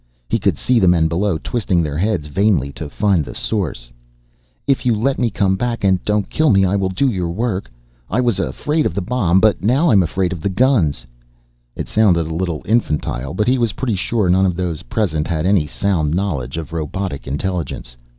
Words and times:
He 0.27 0.39
could 0.39 0.57
see 0.57 0.79
the 0.79 0.87
men 0.87 1.07
below 1.07 1.37
twisting 1.37 1.83
their 1.83 1.99
heads 1.99 2.25
vainly 2.25 2.71
to 2.71 2.89
find 2.89 3.23
the 3.23 3.35
source. 3.35 3.91
"If 4.65 4.83
you 4.83 4.95
let 4.95 5.19
me 5.19 5.29
come 5.29 5.55
back 5.55 5.83
and 5.83 6.03
don't 6.03 6.27
kill 6.27 6.49
me 6.49 6.65
I 6.65 6.75
will 6.75 6.89
do 6.89 7.07
your 7.07 7.29
work. 7.29 7.69
I 8.09 8.19
was 8.19 8.39
afraid 8.39 8.87
of 8.87 8.95
the 8.95 9.01
bomb, 9.01 9.39
but 9.39 9.61
now 9.63 9.91
I 9.91 9.93
am 9.93 10.01
afraid 10.01 10.33
of 10.33 10.41
the 10.41 10.49
guns." 10.49 11.05
It 11.75 11.87
sounded 11.87 12.25
a 12.25 12.33
little 12.33 12.63
infantile, 12.65 13.35
but 13.35 13.47
he 13.47 13.59
was 13.59 13.73
pretty 13.73 13.93
sure 13.95 14.27
none 14.27 14.47
of 14.47 14.55
those 14.55 14.81
present 14.81 15.27
had 15.27 15.45
any 15.45 15.67
sound 15.67 16.15
knowledge 16.15 16.57
of 16.57 16.73
robotic 16.73 17.27
intelligence. 17.27 17.95